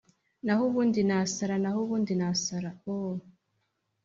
naho 0.45 0.61
ubundi 0.69 0.99
nasara, 1.09 1.55
naho 1.63 1.79
ubundi 1.85 2.13
nasara, 2.21 2.69
oooh 2.91 3.19